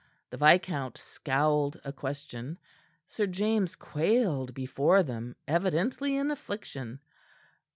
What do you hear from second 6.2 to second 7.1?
affliction.